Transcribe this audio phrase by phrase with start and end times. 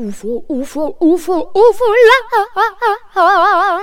[0.00, 2.12] 呜呼呜呼呜呼呜呼啦！
[2.30, 2.62] 哈哈
[3.12, 3.20] 哈
[3.76, 3.79] 哈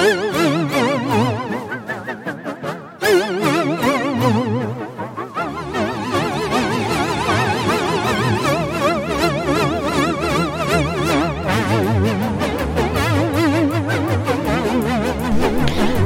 [0.00, 0.39] world.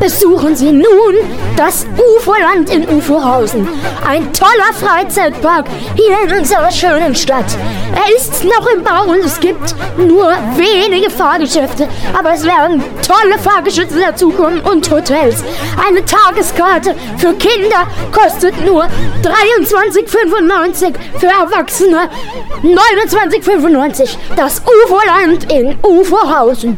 [0.05, 1.15] Besuchen Sie nun
[1.57, 3.67] das UFO-Land in Ufohausen.
[4.07, 5.65] Ein toller Freizeitpark
[5.95, 7.47] hier in unserer schönen Stadt.
[7.95, 13.39] Er ist noch im Bau und es gibt nur wenige Fahrgeschäfte, aber es werden tolle
[13.39, 15.43] Fahrgeschäfte dazukommen und Hotels.
[15.89, 18.85] Eine Tageskarte für Kinder kostet nur
[19.23, 22.11] 23,95, für Erwachsene
[22.63, 24.19] 29,95.
[24.37, 26.77] Das UFO-Land in Ufohausen.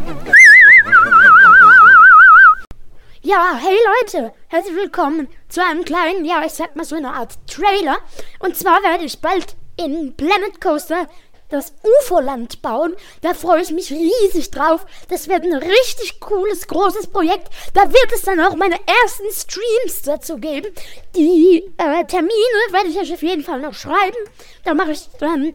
[3.29, 7.37] Ja, hey Leute, herzlich willkommen zu einem kleinen, ja, ich sag mal so eine Art
[7.49, 7.97] Trailer.
[8.39, 11.09] Und zwar werde ich bald in Planet Coaster
[11.49, 12.95] das UFO-Land bauen.
[13.23, 14.87] Da freue ich mich riesig drauf.
[15.09, 17.49] Das wird ein richtig cooles, großes Projekt.
[17.75, 20.73] Da wird es dann auch meine ersten Streams dazu geben.
[21.17, 24.19] Die äh, Termine werde ich euch auf jeden Fall noch schreiben.
[24.63, 25.47] Da mache ich dann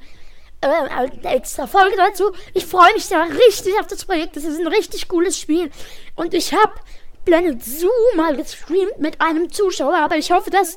[0.59, 2.33] äh, eine extra Folge dazu.
[2.53, 4.35] Ich freue mich da richtig auf das Projekt.
[4.35, 5.71] Das ist ein richtig cooles Spiel.
[6.17, 6.73] Und ich habe
[7.25, 10.75] Planet Zoo mal gestreamt mit einem Zuschauer, aber ich hoffe, dass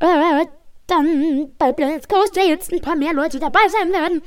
[0.00, 0.46] äh,
[0.86, 4.22] dann bei Planet Coaster jetzt ein paar mehr Leute dabei sein werden.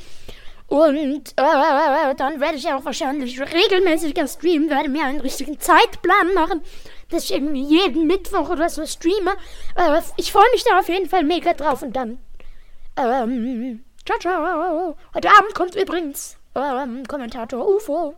[0.67, 6.61] Und äh, dann werde ich auch wahrscheinlich regelmäßiger streamen, werde mir einen richtigen Zeitplan machen,
[7.09, 9.31] dass ich irgendwie jeden Mittwoch oder so streame.
[9.75, 12.19] Äh, ich freue mich da auf jeden Fall mega drauf und dann.
[12.95, 14.95] Ähm, ciao, ciao.
[15.13, 18.15] Heute Abend kommt übrigens ähm, Kommentator UFO.